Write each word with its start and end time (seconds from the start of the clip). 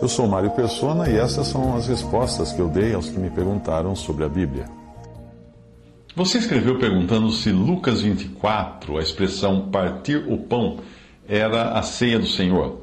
Eu 0.00 0.08
sou 0.08 0.28
Mário 0.28 0.50
Persona 0.50 1.08
e 1.08 1.16
essas 1.16 1.48
são 1.48 1.74
as 1.74 1.88
respostas 1.88 2.52
que 2.52 2.60
eu 2.60 2.68
dei 2.68 2.94
aos 2.94 3.08
que 3.08 3.18
me 3.18 3.30
perguntaram 3.30 3.96
sobre 3.96 4.24
a 4.24 4.28
Bíblia. 4.28 4.66
Você 6.14 6.38
escreveu 6.38 6.78
perguntando 6.78 7.30
se 7.30 7.50
Lucas 7.50 8.00
24, 8.00 8.98
a 8.98 9.02
expressão 9.02 9.68
partir 9.68 10.24
o 10.28 10.38
pão, 10.38 10.78
era 11.28 11.72
a 11.72 11.82
ceia 11.82 12.18
do 12.18 12.26
Senhor. 12.26 12.78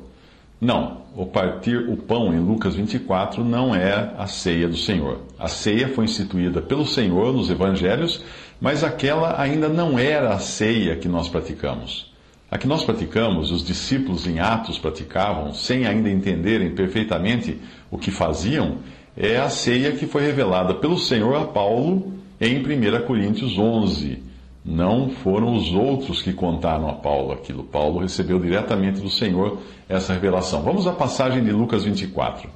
Não, 0.59 1.02
o 1.16 1.26
partir 1.26 1.78
o 1.90 1.98
pão 1.98 2.34
em 2.34 2.40
Lucas 2.40 2.76
24 2.76 3.44
não 3.44 3.73
é 3.73 4.14
a 4.17 4.28
ceia 4.28 4.67
do 4.67 4.78
Senhor. 4.78 5.22
A 5.40 5.48
ceia 5.48 5.90
foi 5.90 6.05
instituída 6.05 6.62
pelo 6.62 6.86
Senhor 6.86 7.34
nos 7.34 7.50
evangelhos, 7.50 8.23
mas 8.62 8.84
aquela 8.84 9.42
ainda 9.42 9.67
não 9.67 9.98
era 9.98 10.34
a 10.34 10.40
ceia 10.40 10.95
que 10.95 11.08
nós 11.08 11.28
praticamos. 11.28 12.12
A 12.53 12.57
que 12.59 12.67
nós 12.67 12.84
praticamos, 12.84 13.49
os 13.49 13.66
discípulos 13.66 14.27
em 14.27 14.39
Atos 14.39 14.77
praticavam, 14.77 15.55
sem 15.55 15.88
ainda 15.88 16.07
entenderem 16.07 16.69
perfeitamente 16.69 17.59
o 17.89 17.97
que 17.97 18.11
faziam, 18.11 18.78
é 19.17 19.38
a 19.38 19.50
ceia 19.50 19.94
que 19.94 20.05
foi 20.05 20.22
revelada 20.22 20.75
pelo 20.75 20.95
Senhor 21.00 21.36
a 21.36 21.45
Paulo 21.45 22.13
em 22.39 22.59
1 22.59 23.08
Coríntios 23.08 23.58
11 23.58 24.22
não 24.63 25.09
foram 25.09 25.55
os 25.55 25.73
outros 25.73 26.22
que 26.22 26.31
contaram 26.31 26.88
a 26.88 26.94
Paulo 26.94 27.31
aquilo. 27.31 27.63
Paulo 27.63 28.02
recebeu 28.02 28.38
diretamente 28.39 29.02
do 29.02 29.09
Senhor 29.09 29.58
essa 29.89 30.13
revelação. 30.13 30.61
Vamos 30.61 30.85
à 30.85 30.91
passagem 30.91 31.44
de 31.44 31.52
Lucas 31.52 31.83
24. 31.83 32.47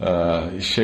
Uh, 0.00 0.58
che... 0.60 0.82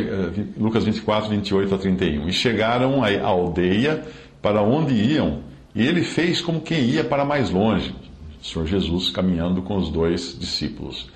Lucas 0.58 0.84
24, 0.84 1.30
28 1.30 1.74
a 1.74 1.78
31. 1.78 2.28
E 2.28 2.32
chegaram 2.34 3.02
à 3.02 3.18
aldeia 3.22 4.04
para 4.42 4.60
onde 4.60 4.92
iam, 4.92 5.38
e 5.74 5.86
ele 5.86 6.02
fez 6.02 6.42
como 6.42 6.60
quem 6.60 6.80
ia 6.80 7.02
para 7.02 7.24
mais 7.24 7.50
longe. 7.50 7.94
Senhor 8.42 8.66
Jesus 8.66 9.10
caminhando 9.10 9.62
com 9.62 9.76
os 9.76 9.90
dois 9.90 10.36
discípulos. 10.38 11.08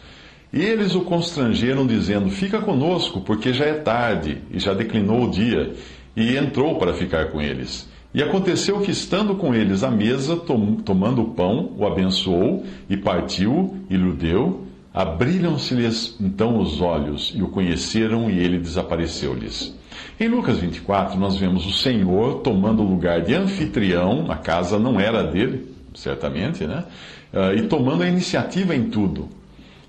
E 0.53 0.61
eles 0.61 0.95
o 0.95 1.01
constrangeram, 1.01 1.87
dizendo: 1.87 2.29
Fica 2.31 2.61
conosco, 2.61 3.21
porque 3.21 3.53
já 3.53 3.65
é 3.65 3.75
tarde, 3.75 4.39
e 4.51 4.59
já 4.59 4.75
declinou 4.75 5.25
o 5.25 5.31
dia. 5.31 5.73
E 6.15 6.37
entrou 6.37 6.77
para 6.77 6.93
ficar 6.93 7.31
com 7.31 7.41
eles. 7.41 7.89
E 8.15 8.23
aconteceu 8.23 8.81
que, 8.81 8.91
estando 8.91 9.35
com 9.35 9.55
eles 9.55 9.83
à 9.83 9.91
mesa, 9.91 10.37
tom, 10.37 10.75
tomando 10.75 11.23
o 11.23 11.31
pão, 11.31 11.73
o 11.79 11.87
abençoou 11.87 12.65
e 12.89 12.97
partiu 12.97 13.79
e 13.89 13.97
lhe 13.97 14.13
deu. 14.13 14.67
Abriram-se-lhes 14.93 16.19
então 16.21 16.59
os 16.59 16.83
olhos 16.83 17.33
e 17.35 17.43
o 17.43 17.49
conheceram 17.49 18.29
e 18.29 18.39
ele 18.39 18.59
desapareceu-lhes. 18.59 19.75
Em 20.21 20.29
Lucas 20.29 20.59
24, 20.59 21.19
nós 21.19 21.39
vemos 21.39 21.67
o 21.67 21.73
Senhor 21.73 22.41
tomando 22.41 22.83
o 22.83 22.87
lugar 22.87 23.23
de 23.23 23.35
anfitrião, 23.35 24.31
a 24.31 24.37
casa 24.37 24.79
não 24.79 25.01
era 25.01 25.23
dele, 25.23 25.72
certamente, 25.95 26.67
né? 26.67 26.85
Uh, 27.33 27.59
e 27.59 27.63
tomando 27.63 28.03
a 28.03 28.09
iniciativa 28.09 28.75
em 28.75 28.91
tudo. 28.91 29.29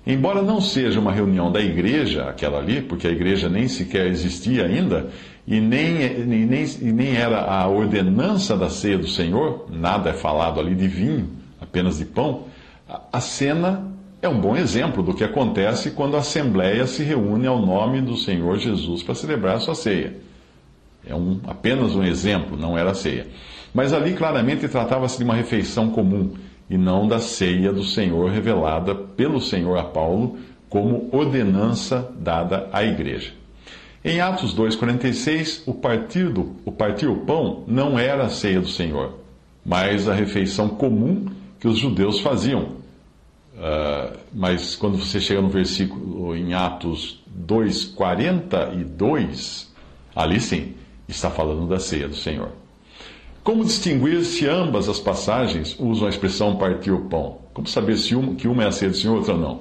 Embora 0.06 0.42
não 0.42 0.60
seja 0.60 1.00
uma 1.00 1.12
reunião 1.12 1.50
da 1.50 1.60
igreja, 1.60 2.24
aquela 2.28 2.58
ali, 2.58 2.82
porque 2.82 3.06
a 3.06 3.10
igreja 3.10 3.48
nem 3.48 3.68
sequer 3.68 4.06
existia 4.06 4.66
ainda, 4.66 5.08
e 5.46 5.60
nem, 5.60 6.02
e 6.02 6.46
nem, 6.46 6.64
e 6.64 6.92
nem 6.92 7.16
era 7.16 7.40
a 7.40 7.66
ordenança 7.68 8.56
da 8.56 8.68
ceia 8.68 8.98
do 8.98 9.08
Senhor, 9.08 9.66
nada 9.70 10.10
é 10.10 10.12
falado 10.12 10.60
ali 10.60 10.74
de 10.74 10.88
vinho, 10.88 11.30
apenas 11.60 11.98
de 11.98 12.04
pão, 12.04 12.44
a 13.10 13.20
cena 13.20 13.94
é 14.20 14.28
um 14.28 14.40
bom 14.40 14.56
exemplo 14.56 15.02
do 15.02 15.14
que 15.14 15.24
acontece 15.24 15.90
quando 15.90 16.16
a 16.16 16.20
Assembleia 16.20 16.86
se 16.86 17.02
reúne 17.02 17.46
ao 17.46 17.60
nome 17.60 18.00
do 18.00 18.16
Senhor 18.16 18.58
Jesus 18.58 19.02
para 19.02 19.14
celebrar 19.14 19.56
a 19.56 19.60
sua 19.60 19.74
ceia. 19.74 20.14
É 21.06 21.14
um, 21.14 21.38
apenas 21.46 21.94
um 21.94 22.02
exemplo, 22.02 22.56
não 22.56 22.78
era 22.78 22.94
ceia. 22.94 23.26
Mas 23.72 23.92
ali 23.92 24.14
claramente 24.14 24.68
tratava-se 24.68 25.18
de 25.18 25.24
uma 25.24 25.34
refeição 25.34 25.90
comum 25.90 26.32
e 26.70 26.78
não 26.78 27.06
da 27.06 27.18
ceia 27.18 27.70
do 27.72 27.84
Senhor 27.84 28.30
revelada 28.30 28.94
pelo 28.94 29.40
Senhor 29.40 29.76
a 29.76 29.84
Paulo 29.84 30.38
como 30.68 31.08
ordenança 31.12 32.10
dada 32.18 32.68
à 32.72 32.84
igreja. 32.84 33.32
Em 34.04 34.20
Atos 34.20 34.54
2,46, 34.54 35.62
o 35.66 35.74
partir, 35.74 36.28
do, 36.28 36.56
o 36.64 36.72
partir 36.72 37.06
o 37.06 37.18
pão 37.18 37.64
não 37.66 37.98
era 37.98 38.24
a 38.24 38.28
ceia 38.28 38.60
do 38.60 38.68
Senhor, 38.68 39.18
mas 39.64 40.08
a 40.08 40.14
refeição 40.14 40.68
comum 40.68 41.26
que 41.58 41.66
os 41.66 41.78
judeus 41.78 42.20
faziam. 42.20 42.84
Uh, 43.54 44.18
mas 44.32 44.76
quando 44.76 44.98
você 44.98 45.20
chega 45.20 45.40
no 45.40 45.48
versículo 45.48 46.36
em 46.36 46.52
Atos 46.54 47.22
2,42, 47.46 49.66
ali 50.14 50.40
sim 50.40 50.74
está 51.08 51.30
falando 51.30 51.68
da 51.68 51.78
ceia 51.78 52.08
do 52.08 52.16
Senhor. 52.16 52.50
Como 53.42 53.64
distinguir 53.64 54.24
se 54.24 54.48
ambas 54.48 54.88
as 54.88 54.98
passagens 54.98 55.76
usam 55.78 56.06
a 56.06 56.10
expressão 56.10 56.56
partir 56.56 56.92
o 56.92 57.02
pão? 57.02 57.38
Como 57.52 57.66
saber 57.66 57.96
se 57.98 58.14
uma, 58.14 58.34
que 58.34 58.48
uma 58.48 58.64
é 58.64 58.68
a 58.68 58.72
ceia 58.72 58.90
do 58.90 58.96
Senhor 58.96 59.14
e 59.14 59.18
outra 59.18 59.36
não? 59.36 59.60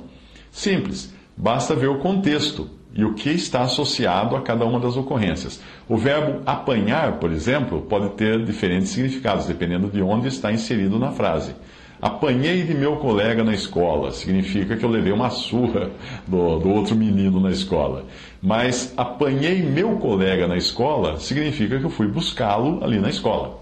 Simples, 0.52 1.14
basta 1.36 1.76
ver 1.76 1.88
o 1.88 2.00
contexto 2.00 2.70
e 2.96 3.04
o 3.04 3.14
que 3.14 3.30
está 3.30 3.62
associado 3.62 4.36
a 4.36 4.42
cada 4.42 4.66
uma 4.66 4.80
das 4.80 4.96
ocorrências. 4.96 5.60
O 5.90 5.98
verbo 5.98 6.42
apanhar, 6.46 7.20
por 7.20 7.32
exemplo, 7.32 7.82
pode 7.82 8.10
ter 8.12 8.46
diferentes 8.46 8.90
significados, 8.90 9.48
dependendo 9.48 9.88
de 9.88 10.02
onde 10.02 10.28
está 10.28 10.52
inserido 10.52 11.00
na 11.00 11.12
frase. 11.12 11.56
Apanhei 12.04 12.64
de 12.64 12.74
meu 12.74 12.98
colega 12.98 13.46
na 13.46 13.54
escola, 13.54 14.12
significa 14.12 14.76
que 14.76 14.84
eu 14.84 14.90
levei 14.90 15.14
uma 15.14 15.30
surra 15.30 15.90
do, 16.28 16.60
do 16.60 16.70
outro 16.70 16.98
menino 16.98 17.40
na 17.40 17.50
escola. 17.50 18.04
Mas 18.42 18.94
apanhei 18.98 19.64
meu 19.64 19.96
colega 19.96 20.46
na 20.46 20.58
escola, 20.58 21.18
significa 21.18 21.80
que 21.80 21.86
eu 21.86 21.90
fui 21.90 22.06
buscá-lo 22.06 22.84
ali 22.84 23.00
na 23.00 23.10
escola. 23.10 23.58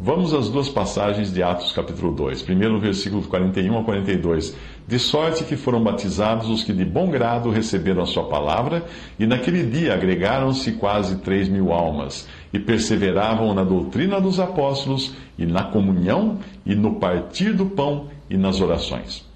Vamos 0.00 0.32
às 0.32 0.48
duas 0.48 0.70
passagens 0.70 1.30
de 1.30 1.42
Atos 1.42 1.70
capítulo 1.70 2.12
2. 2.12 2.40
Primeiro, 2.40 2.80
versículo 2.80 3.22
41 3.24 3.78
a 3.78 3.84
42. 3.84 4.56
De 4.88 4.98
sorte 4.98 5.44
que 5.44 5.54
foram 5.54 5.84
batizados 5.84 6.48
os 6.48 6.64
que 6.64 6.72
de 6.72 6.84
bom 6.84 7.10
grado 7.10 7.50
receberam 7.50 8.02
a 8.02 8.06
sua 8.06 8.24
palavra, 8.24 8.86
e 9.18 9.26
naquele 9.26 9.64
dia 9.64 9.92
agregaram-se 9.92 10.72
quase 10.72 11.18
três 11.18 11.46
mil 11.46 11.72
almas, 11.72 12.26
e 12.52 12.58
perseveravam 12.58 13.54
na 13.54 13.62
doutrina 13.62 14.18
dos 14.18 14.40
apóstolos, 14.40 15.14
e 15.38 15.46
na 15.46 15.64
comunhão, 15.64 16.38
e 16.64 16.74
no 16.74 16.96
partir 16.96 17.52
do 17.52 17.66
pão, 17.66 18.08
e 18.28 18.36
nas 18.36 18.60
orações. 18.60 19.26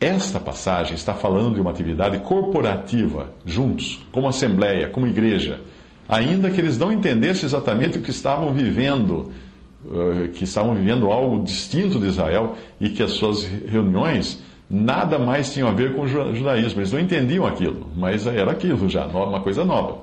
Esta 0.00 0.38
passagem 0.38 0.94
está 0.94 1.14
falando 1.14 1.54
de 1.54 1.60
uma 1.60 1.70
atividade 1.70 2.18
corporativa, 2.18 3.32
juntos, 3.44 4.06
como 4.12 4.28
assembleia, 4.28 4.88
como 4.88 5.06
igreja, 5.06 5.60
ainda 6.08 6.50
que 6.50 6.60
eles 6.60 6.78
não 6.78 6.92
entendessem 6.92 7.46
exatamente 7.46 7.98
o 7.98 8.02
que 8.02 8.10
estavam 8.10 8.52
vivendo 8.52 9.32
eh, 9.86 10.28
que 10.34 10.42
estavam 10.42 10.74
vivendo 10.74 11.10
algo 11.10 11.42
distinto 11.44 12.00
de 12.00 12.08
Israel 12.08 12.56
e 12.80 12.90
que 12.90 13.00
as 13.00 13.12
suas 13.12 13.44
reuniões 13.44 14.42
nada 14.68 15.18
mais 15.18 15.52
tinham 15.52 15.68
a 15.68 15.72
ver 15.72 15.94
com 15.94 16.02
o 16.02 16.06
judaísmo. 16.08 16.80
Eles 16.80 16.92
não 16.92 16.98
entendiam 16.98 17.46
aquilo, 17.46 17.86
mas 17.96 18.26
era 18.26 18.50
aquilo 18.50 18.88
já, 18.88 19.06
uma 19.06 19.40
coisa 19.40 19.64
nova. 19.64 19.98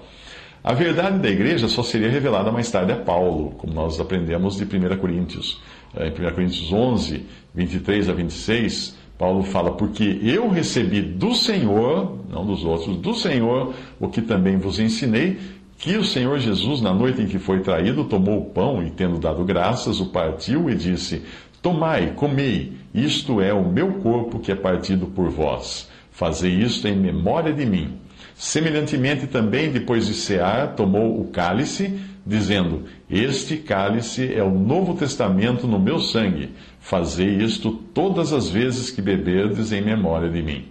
A 0.68 0.74
verdade 0.74 1.20
da 1.20 1.30
igreja 1.30 1.68
só 1.68 1.84
seria 1.84 2.10
revelada 2.10 2.52
mais 2.52 2.72
tarde 2.72 2.92
a 2.92 2.96
Paulo, 2.96 3.52
como 3.52 3.72
nós 3.72 4.00
aprendemos 4.00 4.58
de 4.58 4.64
1 4.64 4.98
Coríntios. 4.98 5.62
Eh, 5.96 6.08
em 6.08 6.10
1 6.10 6.34
Coríntios 6.34 6.74
11, 6.74 7.24
23 7.54 8.10
a 8.10 8.14
26, 8.14 8.98
Paulo 9.16 9.44
fala: 9.44 9.74
Porque 9.74 10.20
eu 10.24 10.50
recebi 10.50 11.04
do 11.04 11.36
Senhor, 11.36 12.18
não 12.28 12.44
dos 12.44 12.66
outros, 12.66 12.98
do 12.98 13.14
Senhor, 13.14 13.76
o 14.00 14.08
que 14.08 14.24
também 14.24 14.58
vos 14.58 14.80
ensinei, 14.80 15.38
que 15.78 15.98
o 15.98 16.04
Senhor 16.04 16.40
Jesus, 16.40 16.82
na 16.82 16.96
noite 16.96 17.22
em 17.22 17.28
que 17.28 17.38
foi 17.38 17.60
traído, 17.60 18.06
tomou 18.06 18.40
o 18.40 18.46
pão 18.46 18.82
e, 18.82 18.90
tendo 18.90 19.20
dado 19.20 19.46
graças, 19.46 20.00
o 20.00 20.08
partiu 20.08 20.68
e 20.68 20.74
disse: 20.74 21.22
Tomai, 21.62 22.14
comei, 22.16 22.74
isto 22.92 23.40
é 23.40 23.54
o 23.54 23.70
meu 23.70 24.00
corpo 24.00 24.40
que 24.40 24.52
é 24.52 24.56
partido 24.56 25.06
por 25.06 25.30
vós. 25.30 25.88
Fazei 26.10 26.54
isto 26.54 26.88
em 26.88 26.96
memória 26.96 27.54
de 27.54 27.68
mim. 27.68 28.00
Semelhantemente, 28.36 29.28
também, 29.28 29.72
depois 29.72 30.08
de 30.08 30.14
cear, 30.14 30.76
tomou 30.76 31.20
o 31.20 31.28
cálice, 31.28 32.00
dizendo: 32.26 32.86
Este 33.10 33.58
cálice 33.58 34.34
é 34.34 34.44
o 34.44 34.52
novo 34.52 34.96
testamento 34.96 35.68
no 35.68 35.80
meu 35.80 36.00
sangue. 36.00 36.52
Fazei 36.80 37.38
isto 37.38 37.72
todas 37.94 38.34
as 38.34 38.50
vezes 38.50 38.92
que 38.92 39.02
beberdes 39.02 39.72
em 39.72 39.82
memória 39.82 40.30
de 40.30 40.42
mim. 40.42 40.66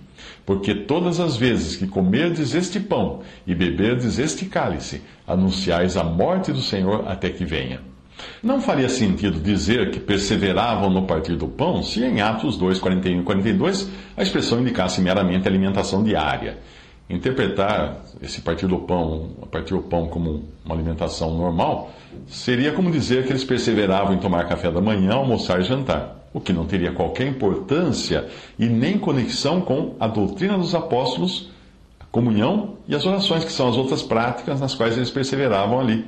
Porque 0.45 0.75
todas 0.75 1.21
as 1.21 1.37
vezes 1.37 1.77
que 1.77 1.87
comerdes 1.87 2.55
este 2.55 2.79
pão 2.79 3.21
e 3.47 3.55
beberdes 3.55 4.19
este 4.19 4.45
cálice, 4.45 5.03
anunciais 5.27 5.97
a 5.97 6.05
morte 6.05 6.53
do 6.53 6.61
Senhor 6.61 7.09
até 7.09 7.31
que 7.31 7.45
venha. 7.45 7.81
Não 8.43 8.61
faria 8.61 8.89
sentido 8.89 9.41
dizer 9.41 9.91
que 9.91 9.99
perseveravam 9.99 10.91
no 10.91 11.07
partir 11.07 11.35
do 11.37 11.49
pão 11.49 11.83
se 11.83 12.05
em 12.05 12.21
Atos 12.21 12.57
2, 12.57 12.79
41 12.79 13.21
e 13.21 13.25
42 13.25 13.91
a 14.17 14.23
expressão 14.23 14.61
indicasse 14.61 15.01
meramente 15.01 15.49
alimentação 15.49 16.03
diária. 16.03 16.59
Interpretar 17.09 17.99
esse 18.23 18.41
partir 18.41 18.67
do 18.67 18.79
pão, 18.79 19.31
partir 19.51 19.75
do 19.75 19.83
pão 19.83 20.09
como 20.09 20.45
uma 20.65 20.75
alimentação 20.75 21.37
normal, 21.37 21.93
seria 22.27 22.73
como 22.73 22.91
dizer 22.91 23.25
que 23.25 23.33
eles 23.33 23.45
perseveravam 23.45 24.15
em 24.15 24.19
tomar 24.19 24.49
café 24.49 24.71
da 24.71 24.81
manhã, 24.81 25.13
almoçar 25.13 25.61
e 25.61 25.65
jantar, 25.65 26.17
o 26.33 26.41
que 26.41 26.53
não 26.53 26.65
teria 26.65 26.93
qualquer 26.93 27.27
importância 27.27 28.27
e 28.59 28.67
nem 28.67 28.99
conexão 28.99 29.61
com 29.61 29.95
a 30.01 30.09
doutrina 30.09 30.57
dos 30.57 30.75
apóstolos, 30.75 31.51
a 32.01 32.05
comunhão 32.07 32.79
e 32.89 32.95
as 32.95 33.05
orações, 33.05 33.45
que 33.45 33.53
são 33.53 33.69
as 33.69 33.77
outras 33.77 34.03
práticas 34.03 34.59
nas 34.59 34.75
quais 34.75 34.97
eles 34.97 35.11
perseveravam 35.11 35.79
ali. 35.79 36.07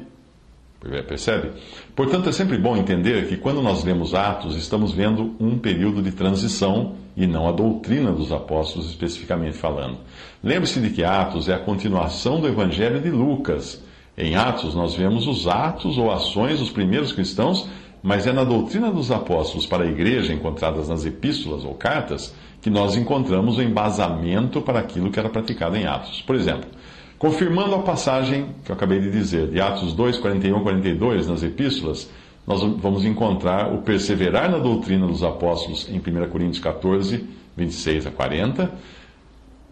Percebe? 1.06 1.50
Portanto, 1.94 2.28
é 2.28 2.32
sempre 2.32 2.56
bom 2.58 2.76
entender 2.76 3.28
que 3.28 3.36
quando 3.36 3.60
nós 3.60 3.82
lemos 3.82 4.14
Atos, 4.14 4.56
estamos 4.56 4.92
vendo 4.92 5.34
um 5.40 5.58
período 5.58 6.00
de 6.00 6.12
transição 6.12 6.94
e 7.16 7.26
não 7.26 7.48
a 7.48 7.52
doutrina 7.52 8.12
dos 8.12 8.30
apóstolos 8.30 8.88
especificamente 8.88 9.56
falando. 9.56 9.98
Lembre-se 10.42 10.80
de 10.80 10.90
que 10.90 11.02
Atos 11.02 11.48
é 11.48 11.54
a 11.54 11.58
continuação 11.58 12.40
do 12.40 12.46
Evangelho 12.46 13.00
de 13.00 13.10
Lucas. 13.10 13.82
Em 14.16 14.36
Atos, 14.36 14.74
nós 14.74 14.94
vemos 14.94 15.26
os 15.26 15.46
atos 15.46 15.98
ou 15.98 16.10
ações 16.10 16.60
dos 16.60 16.70
primeiros 16.70 17.12
cristãos, 17.12 17.68
mas 18.02 18.26
é 18.26 18.32
na 18.32 18.44
doutrina 18.44 18.90
dos 18.90 19.10
apóstolos 19.10 19.66
para 19.66 19.84
a 19.84 19.88
igreja, 19.88 20.32
encontradas 20.32 20.88
nas 20.88 21.04
epístolas 21.04 21.64
ou 21.64 21.74
cartas, 21.74 22.34
que 22.62 22.70
nós 22.70 22.96
encontramos 22.96 23.58
o 23.58 23.62
embasamento 23.62 24.60
para 24.60 24.80
aquilo 24.80 25.10
que 25.10 25.18
era 25.18 25.28
praticado 25.28 25.76
em 25.76 25.86
Atos. 25.86 26.22
Por 26.22 26.36
exemplo, 26.36 26.68
Confirmando 27.18 27.74
a 27.74 27.78
passagem 27.78 28.54
que 28.64 28.70
eu 28.70 28.76
acabei 28.76 29.00
de 29.00 29.10
dizer, 29.10 29.48
de 29.48 29.60
Atos 29.60 29.94
2, 29.94 30.18
41 30.18 30.62
42, 30.62 31.26
nas 31.26 31.42
epístolas, 31.42 32.10
nós 32.46 32.60
vamos 32.62 33.04
encontrar 33.04 33.72
o 33.72 33.78
perseverar 33.78 34.50
na 34.50 34.58
doutrina 34.58 35.06
dos 35.06 35.22
apóstolos 35.22 35.88
em 35.88 35.98
1 35.98 36.28
Coríntios 36.28 36.60
14, 36.60 37.24
26 37.56 38.06
a 38.06 38.10
40, 38.10 38.70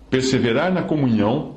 perseverar 0.09 0.73
na 0.73 0.83
comunhão, 0.83 1.57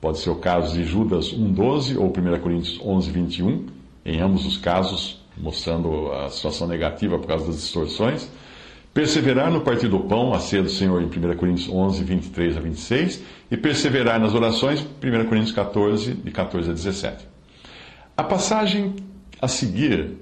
pode 0.00 0.18
ser 0.18 0.30
o 0.30 0.36
caso 0.36 0.74
de 0.74 0.84
Judas 0.84 1.32
1,12 1.32 1.96
ou 1.96 2.08
1 2.08 2.40
Coríntios 2.40 2.80
11, 2.84 3.10
21, 3.10 3.66
em 4.04 4.20
ambos 4.20 4.44
os 4.44 4.58
casos, 4.58 5.22
mostrando 5.36 6.10
a 6.12 6.28
situação 6.28 6.66
negativa 6.66 7.18
por 7.18 7.28
causa 7.28 7.46
das 7.46 7.56
distorções 7.56 8.28
Perseverar 8.94 9.50
no 9.50 9.62
partir 9.62 9.88
do 9.88 10.00
pão, 10.00 10.34
a 10.34 10.40
ceia 10.40 10.62
do 10.62 10.68
Senhor, 10.68 11.00
em 11.00 11.06
1 11.06 11.36
Coríntios 11.36 11.68
11, 11.68 12.04
23 12.04 12.56
a 12.58 12.60
26, 12.60 13.22
e 13.50 13.56
perseverar 13.56 14.20
nas 14.20 14.34
orações, 14.34 14.80
1 14.80 15.24
Coríntios 15.28 15.52
14, 15.52 16.12
de 16.12 16.30
14 16.30 16.70
a 16.70 16.72
17. 16.74 17.26
A 18.14 18.22
passagem 18.22 18.94
a 19.40 19.48
seguir, 19.48 20.18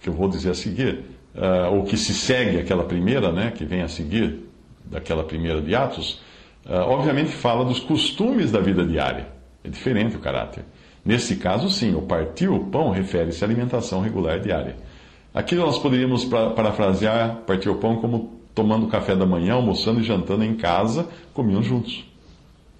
que 0.00 0.08
eu 0.08 0.14
vou 0.14 0.26
dizer 0.26 0.50
a 0.50 0.54
seguir, 0.54 1.04
uh, 1.34 1.74
ou 1.74 1.84
que 1.84 1.98
se 1.98 2.14
segue 2.14 2.58
aquela 2.58 2.84
primeira, 2.84 3.30
né, 3.30 3.50
que 3.50 3.66
vem 3.66 3.82
a 3.82 3.88
seguir 3.88 4.40
daquela 4.86 5.22
primeira 5.22 5.60
de 5.60 5.74
Atos, 5.74 6.22
uh, 6.64 6.72
obviamente 6.88 7.30
fala 7.30 7.62
dos 7.62 7.78
costumes 7.78 8.50
da 8.50 8.60
vida 8.60 8.86
diária. 8.86 9.28
É 9.62 9.68
diferente 9.68 10.16
o 10.16 10.20
caráter. 10.20 10.64
Nesse 11.04 11.36
caso, 11.36 11.70
sim, 11.70 11.94
o 11.94 12.02
partir 12.02 12.48
o 12.48 12.66
pão 12.66 12.90
refere-se 12.90 13.44
à 13.44 13.46
alimentação 13.46 14.00
regular 14.00 14.40
diária. 14.40 14.76
Aqui 15.32 15.54
nós 15.54 15.78
poderíamos 15.78 16.24
parafrasear, 16.24 17.42
partir 17.46 17.68
o 17.68 17.76
pão 17.76 17.96
como 17.96 18.38
tomando 18.54 18.88
café 18.88 19.14
da 19.14 19.24
manhã, 19.24 19.54
almoçando 19.54 20.00
e 20.00 20.02
jantando 20.02 20.42
em 20.42 20.54
casa, 20.54 21.06
comiam 21.32 21.62
juntos. 21.62 22.04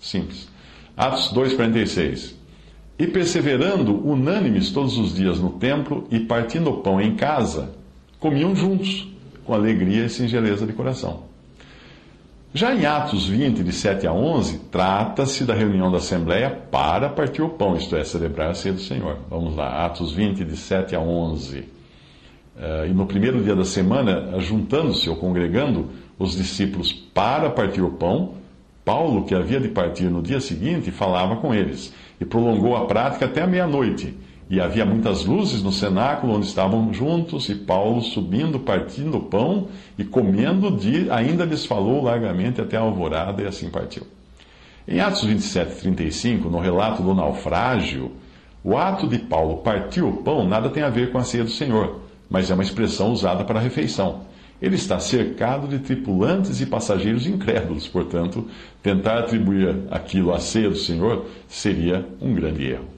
Simples. 0.01 0.49
Atos 0.97 1.33
2,46. 1.33 2.35
E 2.99 3.07
perseverando 3.07 3.95
unânimes 4.05 4.73
todos 4.73 4.99
os 4.99 5.15
dias 5.15 5.39
no 5.39 5.51
templo 5.51 6.09
e 6.11 6.19
partindo 6.19 6.71
o 6.71 6.79
pão 6.79 7.01
em 7.01 7.15
casa, 7.15 7.73
comiam 8.19 8.57
juntos, 8.57 9.07
com 9.45 9.55
alegria 9.55 10.07
e 10.07 10.11
singeleza 10.11 10.67
de 10.67 10.73
coração. 10.73 11.23
Já 12.53 12.75
em 12.75 12.85
Atos 12.87 13.29
20, 13.29 13.63
de 13.63 13.73
7 13.73 14.07
a 14.07 14.13
11, 14.13 14.59
trata-se 14.71 15.45
da 15.45 15.55
reunião 15.55 15.93
da 15.93 15.99
Assembleia 15.99 16.51
para 16.51 17.09
partir 17.09 17.43
o 17.43 17.51
pão, 17.51 17.77
isto 17.77 17.95
é, 17.95 18.03
celebrar 18.03 18.51
a 18.51 18.55
ceia 18.55 18.75
do 18.75 18.81
Senhor. 18.81 19.19
Vamos 19.31 19.55
lá, 19.55 19.87
Atos 19.87 20.13
20, 20.13 20.45
de 20.45 20.57
7 20.57 20.97
a 20.97 21.01
11. 21.01 21.78
Uh, 22.59 22.87
e 22.87 22.93
no 22.93 23.07
primeiro 23.07 23.41
dia 23.41 23.55
da 23.55 23.65
semana, 23.65 24.41
juntando-se 24.41 25.09
ou 25.09 25.15
congregando 25.15 25.91
os 26.19 26.37
discípulos 26.37 26.93
para 26.93 27.49
partir 27.49 27.83
o 27.83 27.91
pão, 27.91 28.35
Paulo, 28.85 29.25
que 29.25 29.35
havia 29.35 29.61
de 29.61 29.69
partir 29.69 30.05
no 30.05 30.21
dia 30.21 30.41
seguinte, 30.41 30.91
falava 30.91 31.37
com 31.37 31.55
eles 31.55 31.95
e 32.21 32.25
prolongou 32.25 32.77
a 32.77 32.85
prática 32.87 33.27
até 33.27 33.43
a 33.43 33.47
meia-noite. 33.47 34.13
E 34.51 34.61
havia 34.61 34.85
muitas 34.85 35.25
luzes 35.25 35.63
no 35.63 35.71
cenáculo 35.71 36.35
onde 36.35 36.47
estavam 36.47 36.93
juntos, 36.93 37.49
e 37.49 37.55
Paulo, 37.55 38.01
subindo, 38.01 38.59
partindo 38.59 39.19
o 39.19 39.23
pão 39.23 39.69
e 39.97 40.03
comendo, 40.03 40.77
ainda 41.13 41.45
lhes 41.45 41.65
falou 41.65 42.03
largamente 42.03 42.61
até 42.61 42.77
a 42.77 42.81
alvorada, 42.81 43.41
e 43.41 43.47
assim 43.47 43.71
partiu. 43.71 44.05
Em 44.89 44.99
Atos 44.99 45.23
27, 45.23 45.77
35, 45.77 46.49
no 46.49 46.59
relato 46.59 47.03
do 47.05 47.15
naufrágio, 47.15 48.11
o 48.65 48.77
ato 48.77 49.07
de 49.07 49.19
Paulo 49.19 49.59
partir 49.59 50.03
o 50.03 50.15
pão 50.15 50.49
nada 50.49 50.71
tem 50.71 50.83
a 50.83 50.91
ver 50.91 51.13
com 51.13 51.19
a 51.19 51.23
ceia 51.23 51.45
do 51.45 51.51
Senhor 51.51 52.08
mas 52.29 52.51
é 52.51 52.55
uma 52.55 52.63
expressão 52.63 53.13
usada 53.13 53.45
para 53.45 53.61
refeição. 53.61 54.23
Ele 54.61 54.75
está 54.75 54.99
cercado 54.99 55.69
de 55.69 55.79
tripulantes 55.79 56.61
e 56.61 56.67
passageiros 56.67 57.27
incrédulos, 57.27 57.87
portanto, 57.87 58.49
tentar 58.83 59.19
atribuir 59.19 59.85
aquilo 59.91 60.35
à 60.35 60.41
ceia 60.41 60.69
do 60.69 60.77
Senhor 60.77 61.27
seria 61.47 62.05
um 62.21 62.35
grande 62.35 62.67
erro. 62.67 62.98